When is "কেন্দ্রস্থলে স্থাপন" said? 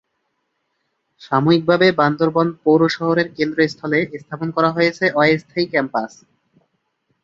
3.37-4.47